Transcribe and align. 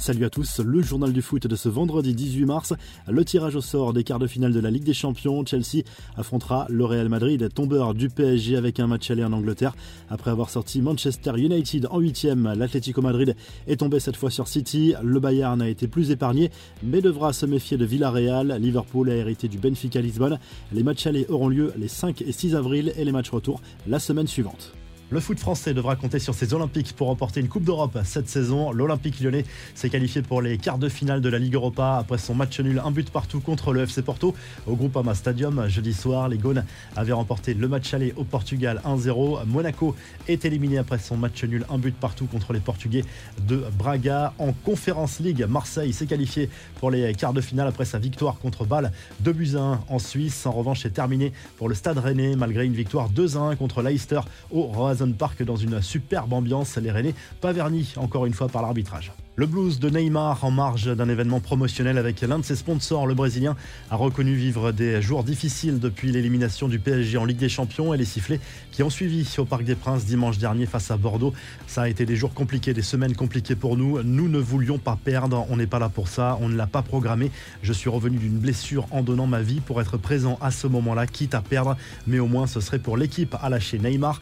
Salut 0.00 0.24
à 0.24 0.30
tous, 0.30 0.60
le 0.60 0.80
journal 0.80 1.12
du 1.12 1.20
foot 1.20 1.46
de 1.46 1.54
ce 1.54 1.68
vendredi 1.68 2.14
18 2.14 2.46
mars. 2.46 2.72
Le 3.06 3.22
tirage 3.22 3.54
au 3.54 3.60
sort 3.60 3.92
des 3.92 4.02
quarts 4.02 4.18
de 4.18 4.26
finale 4.26 4.54
de 4.54 4.58
la 4.58 4.70
Ligue 4.70 4.84
des 4.84 4.94
Champions. 4.94 5.44
Chelsea 5.44 5.82
affrontera 6.16 6.64
le 6.70 6.86
Real 6.86 7.10
Madrid, 7.10 7.50
tombeur 7.52 7.92
du 7.92 8.08
PSG 8.08 8.56
avec 8.56 8.80
un 8.80 8.86
match 8.86 9.10
aller 9.10 9.22
en 9.22 9.34
Angleterre. 9.34 9.74
Après 10.08 10.30
avoir 10.30 10.48
sorti 10.48 10.80
Manchester 10.80 11.32
United 11.36 11.86
en 11.90 11.98
huitième, 11.98 12.50
l'Atlético 12.56 13.02
Madrid 13.02 13.36
est 13.68 13.76
tombé 13.76 14.00
cette 14.00 14.16
fois 14.16 14.30
sur 14.30 14.48
City. 14.48 14.94
Le 15.04 15.20
Bayern 15.20 15.60
a 15.60 15.68
été 15.68 15.86
plus 15.86 16.10
épargné, 16.10 16.50
mais 16.82 17.02
devra 17.02 17.34
se 17.34 17.44
méfier 17.44 17.76
de 17.76 17.84
Villarreal. 17.84 18.56
Liverpool 18.58 19.10
a 19.10 19.16
hérité 19.16 19.48
du 19.48 19.58
Benfica 19.58 20.00
Lisbonne. 20.00 20.38
Les 20.72 20.82
matchs 20.82 21.08
allés 21.08 21.26
auront 21.28 21.50
lieu 21.50 21.74
les 21.76 21.88
5 21.88 22.22
et 22.22 22.32
6 22.32 22.54
avril 22.54 22.94
et 22.96 23.04
les 23.04 23.12
matchs 23.12 23.28
retour 23.28 23.60
la 23.86 23.98
semaine 23.98 24.26
suivante. 24.26 24.72
Le 25.12 25.18
foot 25.18 25.40
français 25.40 25.74
devra 25.74 25.96
compter 25.96 26.20
sur 26.20 26.34
ses 26.34 26.54
Olympiques 26.54 26.94
pour 26.94 27.08
remporter 27.08 27.40
une 27.40 27.48
Coupe 27.48 27.64
d'Europe 27.64 27.98
cette 28.04 28.28
saison. 28.28 28.70
L'Olympique 28.70 29.18
lyonnais 29.18 29.44
s'est 29.74 29.90
qualifié 29.90 30.22
pour 30.22 30.40
les 30.40 30.56
quarts 30.56 30.78
de 30.78 30.88
finale 30.88 31.20
de 31.20 31.28
la 31.28 31.40
Ligue 31.40 31.54
Europa 31.54 31.96
après 31.98 32.16
son 32.16 32.32
match 32.32 32.60
nul, 32.60 32.80
un 32.84 32.92
but 32.92 33.10
partout 33.10 33.40
contre 33.40 33.72
le 33.72 33.82
FC 33.82 34.02
Porto 34.02 34.36
au 34.68 34.76
Groupama 34.76 35.16
Stadium. 35.16 35.66
Jeudi 35.66 35.94
soir, 35.94 36.28
les 36.28 36.38
Gaunes 36.38 36.64
avaient 36.94 37.12
remporté 37.12 37.54
le 37.54 37.66
match 37.66 37.92
aller 37.92 38.14
au 38.16 38.22
Portugal 38.22 38.80
1-0. 38.86 39.46
Monaco 39.46 39.96
est 40.28 40.44
éliminé 40.44 40.78
après 40.78 41.00
son 41.00 41.16
match 41.16 41.42
nul, 41.42 41.66
un 41.70 41.78
but 41.78 41.96
partout 41.96 42.26
contre 42.26 42.52
les 42.52 42.60
Portugais 42.60 43.04
de 43.48 43.64
Braga. 43.76 44.32
En 44.38 44.52
Conférence 44.52 45.18
League, 45.18 45.44
Marseille 45.48 45.92
s'est 45.92 46.06
qualifié 46.06 46.48
pour 46.78 46.92
les 46.92 47.14
quarts 47.14 47.32
de 47.34 47.40
finale 47.40 47.66
après 47.66 47.84
sa 47.84 47.98
victoire 47.98 48.38
contre 48.38 48.64
Bâle 48.64 48.92
2 49.20 49.32
buts 49.32 49.56
1 49.56 49.80
en 49.88 49.98
Suisse. 49.98 50.46
En 50.46 50.52
revanche, 50.52 50.82
c'est 50.82 50.94
terminé 50.94 51.32
pour 51.56 51.68
le 51.68 51.74
Stade 51.74 51.98
Rennais 51.98 52.36
malgré 52.36 52.64
une 52.64 52.74
victoire 52.74 53.10
2-1 53.10 53.56
contre 53.56 53.82
Leicester 53.82 54.20
au 54.52 54.62
Roaz 54.62 54.99
Park 55.08 55.42
dans 55.42 55.56
une 55.56 55.82
superbe 55.82 56.32
ambiance. 56.32 56.76
Les 56.76 56.90
Rennais 56.90 57.14
pas 57.40 57.52
vernis 57.52 57.94
encore 57.96 58.26
une 58.26 58.34
fois 58.34 58.48
par 58.48 58.62
l'arbitrage. 58.62 59.12
Le 59.36 59.46
blues 59.46 59.78
de 59.78 59.88
Neymar 59.88 60.44
en 60.44 60.50
marge 60.50 60.94
d'un 60.94 61.08
événement 61.08 61.40
promotionnel 61.40 61.96
avec 61.96 62.20
l'un 62.20 62.40
de 62.40 62.44
ses 62.44 62.56
sponsors, 62.56 63.06
le 63.06 63.14
Brésilien, 63.14 63.56
a 63.90 63.96
reconnu 63.96 64.34
vivre 64.34 64.70
des 64.70 65.00
jours 65.00 65.24
difficiles 65.24 65.78
depuis 65.78 66.12
l'élimination 66.12 66.68
du 66.68 66.78
PSG 66.78 67.16
en 67.16 67.24
Ligue 67.24 67.38
des 67.38 67.48
Champions 67.48 67.94
et 67.94 67.96
les 67.96 68.04
sifflets 68.04 68.40
qui 68.70 68.82
ont 68.82 68.90
suivi 68.90 69.26
au 69.38 69.46
Parc 69.46 69.64
des 69.64 69.76
Princes 69.76 70.04
dimanche 70.04 70.36
dernier 70.36 70.66
face 70.66 70.90
à 70.90 70.98
Bordeaux. 70.98 71.32
Ça 71.66 71.82
a 71.82 71.88
été 71.88 72.04
des 72.04 72.16
jours 72.16 72.34
compliqués, 72.34 72.74
des 72.74 72.82
semaines 72.82 73.16
compliquées 73.16 73.54
pour 73.54 73.78
nous. 73.78 74.02
Nous 74.02 74.28
ne 74.28 74.38
voulions 74.38 74.78
pas 74.78 74.98
perdre, 75.02 75.46
on 75.48 75.56
n'est 75.56 75.66
pas 75.66 75.78
là 75.78 75.88
pour 75.88 76.08
ça, 76.08 76.36
on 76.42 76.50
ne 76.50 76.56
l'a 76.56 76.66
pas 76.66 76.82
programmé. 76.82 77.30
Je 77.62 77.72
suis 77.72 77.88
revenu 77.88 78.18
d'une 78.18 78.38
blessure 78.38 78.86
en 78.90 79.02
donnant 79.02 79.26
ma 79.26 79.40
vie 79.40 79.60
pour 79.60 79.80
être 79.80 79.96
présent 79.96 80.38
à 80.42 80.50
ce 80.50 80.66
moment-là, 80.66 81.06
quitte 81.06 81.34
à 81.34 81.40
perdre, 81.40 81.78
mais 82.06 82.18
au 82.18 82.26
moins 82.26 82.46
ce 82.46 82.60
serait 82.60 82.78
pour 82.78 82.98
l'équipe 82.98 83.34
à 83.40 83.48
lâcher 83.48 83.78
Neymar. 83.78 84.20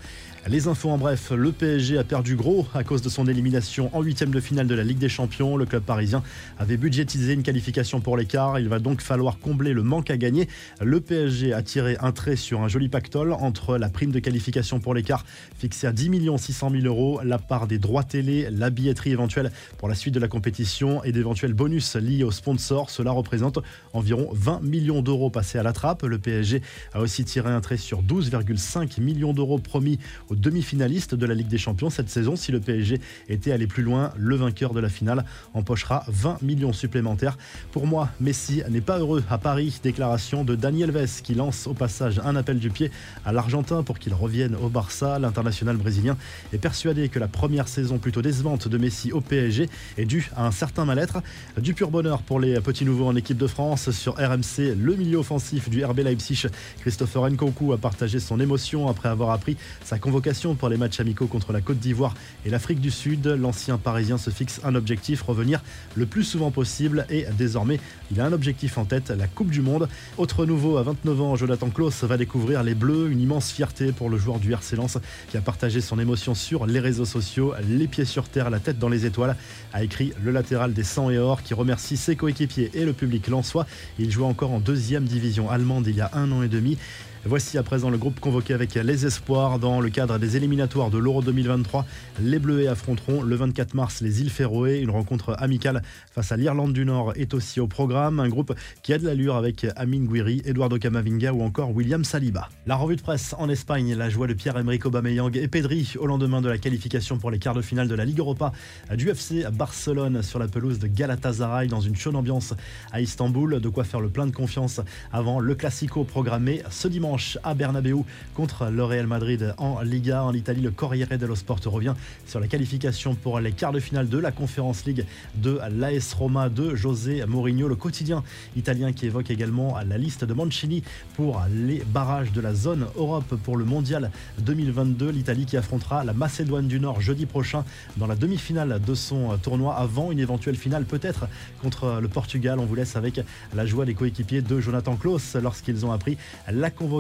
Les 0.51 0.67
infos 0.67 0.89
en 0.89 0.97
bref, 0.97 1.31
le 1.31 1.53
PSG 1.53 1.99
a 1.99 2.05
perdu 2.05 2.35
gros 2.35 2.67
à 2.73 2.83
cause 2.83 3.03
de 3.03 3.11
son 3.11 3.27
élimination 3.27 3.95
en 3.95 4.01
huitième 4.01 4.31
de 4.31 4.41
finale 4.41 4.67
de 4.67 4.75
la 4.75 4.83
Ligue 4.83 4.97
des 4.97 5.11
Champions. 5.11 5.59
Le 5.59 5.67
club 5.67 5.83
parisien 5.83 6.23
avait 6.59 6.79
budgétisé 6.79 7.35
une 7.35 7.43
qualification 7.43 8.01
pour 8.01 8.17
l'écart. 8.17 8.59
Il 8.59 8.71
va 8.71 8.79
donc 8.79 9.03
falloir 9.03 9.41
combler 9.41 9.75
le 9.75 9.83
manque 9.83 10.11
à 10.11 10.17
gagner. 10.17 10.49
Le 10.81 11.03
PSG 11.03 11.53
a 11.53 11.61
tiré 11.61 11.99
un 12.01 12.13
trait 12.13 12.37
sur 12.37 12.63
un 12.63 12.69
joli 12.69 12.89
pactole 12.89 13.35
entre 13.35 13.77
la 13.77 13.91
prime 13.91 14.11
de 14.11 14.21
qualification 14.21 14.81
pour 14.81 14.95
l'écart 14.95 15.27
fixée 15.59 15.87
à 15.87 15.93
10 15.93 16.31
600 16.39 16.71
000 16.71 16.87
euros, 16.87 17.21
la 17.23 17.39
part 17.39 17.67
des 17.67 17.77
droits 17.77 18.05
télé, 18.05 18.49
la 18.51 18.71
billetterie 18.71 19.11
éventuelle 19.11 19.53
pour 19.77 19.87
la 19.87 19.95
suite 19.95 20.15
de 20.15 20.21
la 20.21 20.29
compétition 20.29 21.05
et 21.05 21.13
d'éventuels 21.13 21.53
bonus 21.53 21.95
liés 21.97 22.25
aux 22.25 22.31
sponsors. 22.31 22.89
Cela 22.89 23.11
représente 23.11 23.59
environ 23.93 24.31
20 24.33 24.63
millions 24.63 25.03
d'euros 25.03 25.29
passés 25.29 25.59
à 25.59 25.63
la 25.63 25.75
trappe. 25.75 26.05
Le 26.05 26.19
PSG 26.19 26.63
a 26.95 27.01
aussi 27.01 27.27
tiré 27.27 27.51
un 27.51 27.61
trait 27.61 27.77
sur 27.77 28.03
12,5 28.03 28.99
millions 29.03 29.35
d'euros 29.35 29.59
promis 29.59 29.99
aux 30.31 30.38
demi-finalistes 30.39 31.15
de 31.15 31.27
la 31.27 31.35
Ligue 31.35 31.49
des 31.49 31.59
Champions 31.59 31.91
cette 31.91 32.09
saison. 32.09 32.37
Si 32.37 32.53
le 32.53 32.61
PSG 32.61 33.01
était 33.29 33.53
allé 33.53 33.67
plus 33.67 33.83
loin, 33.83 34.13
le 34.17 34.37
vainqueur 34.37 34.73
de 34.73 34.81
la 34.81 34.89
finale 34.89 35.25
empochera 35.55 36.05
20 36.09 36.43
millions 36.43 36.73
supplémentaires. 36.73 37.37
Pour 37.73 37.87
moi, 37.87 38.09
Messi 38.21 38.63
n'est 38.71 38.81
pas 38.81 38.99
heureux 38.99 39.25
à 39.29 39.39
Paris. 39.39 39.81
Déclaration 39.83 40.45
de 40.45 40.55
Daniel 40.55 40.91
Vess 40.91 41.21
qui 41.21 41.35
lance 41.35 41.67
au 41.67 41.75
passage 41.75 42.21
un 42.25 42.37
appel 42.37 42.59
du 42.59 42.71
pied 42.71 42.91
à 43.25 43.33
l'Argentin 43.33 43.83
pour 43.83 43.99
qu'il 43.99 44.15
revienne 44.15 44.55
au 44.55 44.69
Barça. 44.69 45.19
L'international 45.19 45.77
brésilien 45.77 46.17
est 46.53 46.59
persuadé 46.59 47.09
que 47.09 47.19
la 47.19 47.29
première 47.29 47.69
saison 47.69 47.99
plutôt 47.99 48.23
décevante 48.23 48.69
de 48.69 48.79
Messi 48.79 49.13
au 49.13 49.21
PSG 49.21 49.69
est 49.97 50.05
due 50.05 50.31
à 50.37 50.47
un 50.47 50.53
certain 50.53 50.85
mal-être. 50.85 51.23
Du 51.61 51.75
pur 51.75 51.91
bonheur 51.91 52.23
pour 52.23 52.41
les 52.41 52.61
petits 52.61 52.85
nouveaux 52.85 53.07
en 53.07 53.17
équipe 53.17 53.39
de 53.39 53.47
France. 53.47 53.91
Sur 53.91 54.15
RMC, 54.15 54.75
le 54.79 54.95
milieu 54.95 55.19
offensif 55.19 55.69
du 55.69 55.85
RB 55.85 55.99
Leipzig, 56.01 56.47
Christopher 56.81 57.29
Nkunku, 57.29 57.73
a 57.73 57.79
partagé 57.79 58.21
son 58.21 58.39
émotion 58.41 58.89
après 58.89 59.09
avoir 59.09 59.31
appris 59.31 59.57
sa 59.85 59.99
convocation 59.99 60.28
pour 60.59 60.69
les 60.69 60.77
matchs 60.77 61.01
amicaux 61.01 61.27
contre 61.27 61.55
la 61.55 61.63
Côte 61.63 61.79
d'Ivoire 61.79 62.13
et 62.45 62.51
l'Afrique 62.51 62.81
du 62.81 62.91
Sud. 62.91 63.27
L'ancien 63.27 63.79
parisien 63.79 64.19
se 64.19 64.29
fixe 64.29 64.61
un 64.63 64.75
objectif, 64.75 65.23
revenir 65.23 65.63
le 65.95 66.05
plus 66.05 66.23
souvent 66.23 66.51
possible 66.51 67.07
et 67.09 67.25
désormais 67.39 67.81
il 68.11 68.21
a 68.21 68.27
un 68.27 68.33
objectif 68.33 68.77
en 68.77 68.85
tête, 68.85 69.09
la 69.09 69.27
Coupe 69.27 69.51
du 69.51 69.63
Monde. 69.63 69.89
Autre 70.19 70.45
nouveau, 70.45 70.77
à 70.77 70.83
29 70.83 71.21
ans, 71.23 71.37
Jonathan 71.37 71.71
Klaus 71.71 72.05
va 72.05 72.19
découvrir 72.19 72.63
les 72.63 72.75
Bleus, 72.75 73.11
une 73.11 73.21
immense 73.21 73.51
fierté 73.51 73.91
pour 73.91 74.11
le 74.11 74.19
joueur 74.19 74.39
du 74.39 74.53
RC 74.53 74.77
Lens 74.77 74.99
qui 75.31 75.39
a 75.39 75.41
partagé 75.41 75.81
son 75.81 75.99
émotion 75.99 76.35
sur 76.35 76.67
les 76.67 76.81
réseaux 76.81 77.07
sociaux, 77.07 77.55
les 77.67 77.87
pieds 77.87 78.05
sur 78.05 78.29
terre, 78.29 78.51
la 78.51 78.61
tête 78.61 78.79
dans 78.79 78.91
les 78.91 79.07
étoiles, 79.07 79.35
a 79.73 79.83
écrit 79.83 80.13
le 80.23 80.31
latéral 80.31 80.75
des 80.75 80.85
100 80.85 81.11
et 81.11 81.19
or 81.19 81.43
qui 81.43 81.55
remercie 81.55 81.97
ses 81.97 82.17
coéquipiers 82.17 82.71
et 82.75 82.85
le 82.85 82.93
public 82.93 83.29
lensois. 83.29 83.67
Il 83.99 84.11
joue 84.11 84.25
encore 84.25 84.53
en 84.53 84.61
deuxième 84.61 85.05
division 85.05 85.49
allemande 85.49 85.87
il 85.87 85.97
y 85.97 86.03
a 86.03 86.11
un 86.13 86.31
an 86.33 86.43
et 86.43 86.49
demi. 86.49 86.77
Voici 87.25 87.59
à 87.59 87.65
présent 87.65 87.91
le 87.91 87.99
groupe 87.99 88.21
convoqué 88.21 88.55
avec 88.55 88.75
les 88.75 89.05
espoirs 89.05 89.59
dans 89.59 89.81
le 89.81 89.91
cadre 89.91 90.19
des 90.19 90.37
éliminatoires 90.37 90.89
de 90.89 90.99
l'Euro 90.99 91.21
2023. 91.21 91.85
Les 92.21 92.39
Bleus 92.39 92.69
affronteront 92.69 93.23
le 93.23 93.35
24 93.35 93.75
mars 93.75 94.01
les 94.01 94.21
îles 94.21 94.31
Féroé. 94.31 94.79
Une 94.79 94.91
rencontre 94.91 95.35
amicale 95.39 95.83
face 96.13 96.31
à 96.31 96.37
l'Irlande 96.37 96.73
du 96.73 96.85
Nord 96.85 97.13
est 97.17 97.35
aussi 97.35 97.59
au 97.59 97.67
programme. 97.67 98.21
Un 98.21 98.29
groupe 98.29 98.55
qui 98.83 98.93
a 98.93 98.99
de 98.99 99.05
l'allure 99.05 99.35
avec 99.35 99.67
Amin 99.75 100.05
Gouiri, 100.05 100.43
Eduardo 100.45 100.79
Camavinga 100.79 101.33
ou 101.33 101.43
encore 101.43 101.75
William 101.75 102.05
Saliba. 102.05 102.49
La 102.67 102.77
revue 102.77 102.97
de 102.97 103.03
presse 103.03 103.35
en 103.37 103.49
Espagne, 103.49 103.95
la 103.95 104.09
joie 104.09 104.29
de 104.29 104.35
Pierre-Emerick 104.35 104.87
Aubameyang 104.87 105.37
et 105.37 105.49
Pedri 105.49 105.95
au 105.99 106.07
lendemain 106.07 106.41
de 106.41 106.49
la 106.49 106.57
qualification 106.57 107.19
pour 107.19 107.33
les 107.33 107.41
quarts 107.41 107.55
de 107.55 107.63
finale 107.63 107.89
de 107.89 107.97
la 107.97 108.05
Ligue 108.05 108.21
Europa 108.21 108.53
du 108.95 109.11
FC 109.11 109.45
à 109.45 109.51
Barcelone 109.51 110.23
sur 110.23 110.39
la 110.39 110.47
pelouse 110.47 110.79
de 110.79 110.87
Galatasaray 110.87 111.67
dans 111.67 111.81
une 111.81 111.97
chaude 111.97 112.17
ambiance 112.17 112.55
à 112.93 113.01
Istanbul. 113.01 113.61
De 113.61 113.69
quoi 113.69 113.83
faire 113.83 114.01
le 114.01 114.09
plein 114.09 114.27
de 114.27 114.35
confiance 114.35 114.81
avant 115.13 115.41
le 115.41 115.55
Classico 115.57 116.05
programmé 116.05 116.63
ce 116.71 116.87
dimanche 116.87 117.18
à 117.43 117.55
Bernabeu 117.55 117.97
contre 118.35 118.67
le 118.67 118.85
Real 118.85 119.07
Madrid 119.07 119.55
en 119.59 119.81
Liga. 119.81 120.23
En 120.23 120.33
Italie, 120.35 120.61
le 120.61 120.71
Corriere 120.71 121.19
dello 121.19 121.35
Sport 121.35 121.61
revient 121.67 121.95
sur 122.27 122.39
la 122.39 122.47
qualification 122.47 123.15
pour 123.15 123.41
les 123.41 123.53
quarts 123.53 123.73
de 123.73 123.81
finale 123.81 124.09
de 124.09 124.19
la 124.19 124.31
Conférence 124.31 124.85
League 124.85 125.05
de 125.35 125.59
l'AS 125.77 126.15
Roma 126.15 126.49
de 126.49 126.75
José 126.75 127.25
Mourinho. 127.27 127.67
Le 127.67 127.75
quotidien 127.75 128.23
italien 128.57 128.93
qui 128.93 129.07
évoque 129.07 129.31
également 129.31 129.77
la 129.87 129.99
liste 129.99 130.25
de 130.25 130.33
Mancini 130.33 130.83
pour 131.17 131.43
les 131.51 131.83
barrages 131.93 132.33
de 132.33 132.41
la 132.41 132.55
zone 132.55 132.87
Europe 132.97 133.35
pour 133.43 133.57
le 133.57 133.65
Mondial 133.65 134.11
2022. 134.39 135.11
L'Italie 135.11 135.47
qui 135.47 135.57
affrontera 135.57 136.05
la 136.05 136.13
Macédoine 136.13 136.69
du 136.69 136.79
Nord 136.79 137.01
jeudi 137.01 137.27
prochain 137.27 137.65
dans 137.97 138.07
la 138.07 138.15
demi-finale 138.15 138.81
de 138.85 138.95
son 138.95 139.37
tournoi 139.39 139.77
avant 139.77 140.13
une 140.13 140.21
éventuelle 140.21 140.57
finale 140.57 140.85
peut-être 140.85 141.27
contre 141.63 141.99
le 142.01 142.09
Portugal. 142.09 142.59
On 142.59 142.67
vous 142.67 142.75
laisse 142.75 142.97
avec 142.97 143.21
la 143.55 143.67
joie 143.67 143.85
des 143.85 143.95
coéquipiers 143.95 144.43
de 144.43 144.61
Jonathan 144.61 144.97
Klaus 144.97 145.35
lorsqu'ils 145.35 145.85
ont 145.85 145.93
appris 145.93 146.17
la 146.51 146.71
convocation 146.71 146.98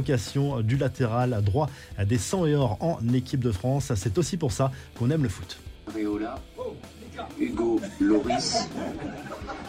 du 0.63 0.77
latéral 0.77 1.43
droit 1.45 1.69
des 2.05 2.19
100 2.19 2.47
et 2.47 2.55
or 2.55 2.77
en 2.81 2.99
équipe 3.13 3.41
de 3.41 3.53
France. 3.53 3.93
C'est 3.95 4.19
aussi 4.19 4.37
pour 4.37 4.53
ça 4.53 4.71
qu'on 4.99 5.11
aime 5.11 5.23
le 5.23 5.29
foot. 5.29 5.59
Hugo 7.39 7.81
Loris, 8.01 8.69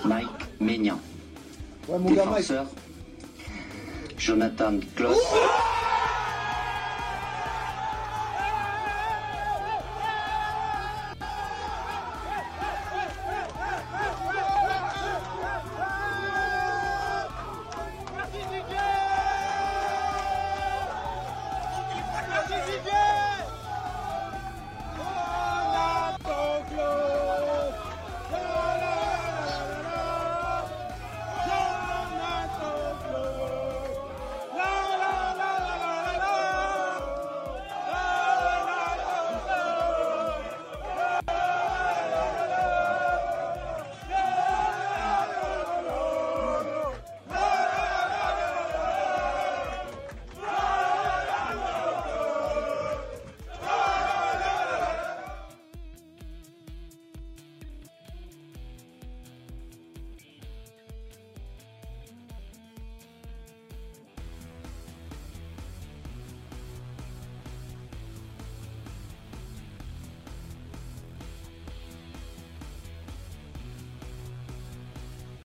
Mike 0.06 0.28
Maignan. 0.60 1.00
Défenseur, 2.08 2.68
Jonathan 4.18 4.80
Kloss. 4.96 5.18